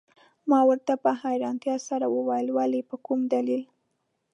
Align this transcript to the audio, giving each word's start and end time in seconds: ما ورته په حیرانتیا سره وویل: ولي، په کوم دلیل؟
ما 0.49 0.59
ورته 0.69 0.93
په 1.03 1.11
حیرانتیا 1.21 1.75
سره 1.89 2.05
وویل: 2.15 2.47
ولي، 2.57 2.81
په 2.89 2.95
کوم 3.05 3.19
دلیل؟ 3.33 3.63